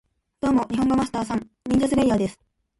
[0.39, 1.47] ドーモ、ニホンゴマスター＝サン！
[1.69, 2.39] ニンジャスレイヤーです